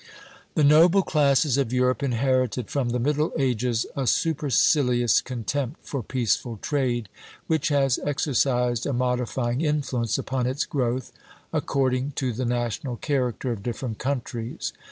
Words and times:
The 0.55 0.63
noble 0.63 1.03
classes 1.03 1.59
of 1.59 1.71
Europe 1.71 2.01
inherited 2.01 2.71
from 2.71 2.89
the 2.89 2.97
Middle 2.97 3.31
Ages 3.37 3.85
a 3.95 4.07
supercilious 4.07 5.21
contempt 5.21 5.77
for 5.83 6.01
peaceful 6.01 6.57
trade, 6.57 7.07
which 7.45 7.67
has 7.67 7.99
exercised 8.03 8.87
a 8.87 8.93
modifying 8.93 9.61
influence 9.61 10.17
upon 10.17 10.47
its 10.47 10.65
growth, 10.65 11.11
according 11.53 12.13
to 12.13 12.33
the 12.33 12.45
national 12.45 12.95
character 12.95 13.51
of 13.51 13.61
different 13.61 13.99
countries. 13.99 14.73